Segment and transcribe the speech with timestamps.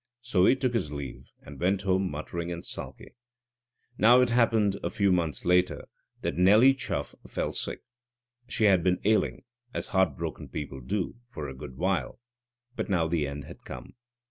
[0.21, 3.13] So he took his leave and went home muttering and sulky.
[3.99, 5.85] Now it happened a few months later
[6.21, 7.83] that Nelly Chuff fell sick.
[8.47, 9.43] She had been ailing,
[9.75, 12.19] as heartbroken people do, for a good while.
[12.75, 13.93] But now the end had come.